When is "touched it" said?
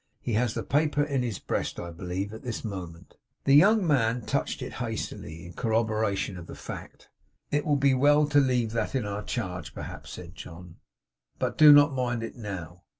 4.23-4.73